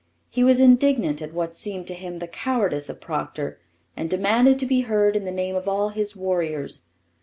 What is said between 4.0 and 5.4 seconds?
demanded to be heard in the